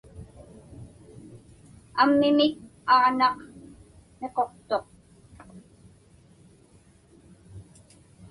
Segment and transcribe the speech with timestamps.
[2.01, 2.55] Amimik
[2.93, 3.37] aġnaq
[4.19, 4.87] miquqtuq.